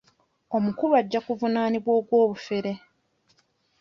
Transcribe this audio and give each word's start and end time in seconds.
Omukulu 0.55 0.93
ajja 0.99 1.19
kuvunaanibwa 1.25 1.91
ogw'obufere. 1.99 2.73